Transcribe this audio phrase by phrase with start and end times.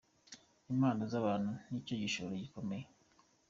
[0.71, 2.85] Impano z’abantu ni cyo gishoro gikomeye.